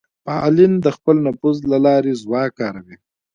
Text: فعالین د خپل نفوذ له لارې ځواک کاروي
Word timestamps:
فعالین 0.25 0.73
د 0.85 0.87
خپل 0.97 1.15
نفوذ 1.27 1.57
له 1.71 1.77
لارې 1.85 2.19
ځواک 2.21 2.51
کاروي 2.59 2.95